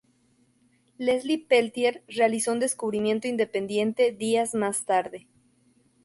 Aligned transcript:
Leslie 0.97 1.37
Peltier 1.47 2.01
realizó 2.07 2.53
un 2.53 2.59
descubrimiento 2.59 3.27
independiente 3.27 4.11
días 4.11 4.55
más 4.55 4.83
tarde. 4.85 5.27